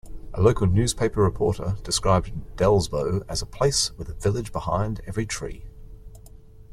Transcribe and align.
A 0.33 0.41
local 0.41 0.65
newspaper-reporter 0.65 1.77
described 1.83 2.31
Delsbo 2.55 3.21
as 3.29 3.43
a 3.43 3.45
place 3.45 3.91
with 3.99 4.09
"a 4.09 4.15
village 4.15 4.51
behind 4.51 4.99
every 5.05 5.27
tree". 5.27 5.67